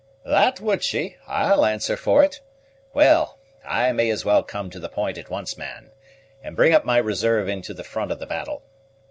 [0.25, 2.41] "That would she, I'll answer for it.
[2.91, 5.91] Well, I may as well come to the point at once, man,
[6.43, 8.63] and bring up my reserve into the front of the battle.